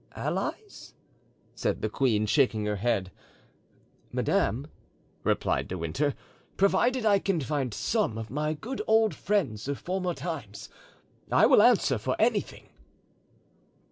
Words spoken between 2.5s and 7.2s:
her head. "Madame," replied De Winter, "provided I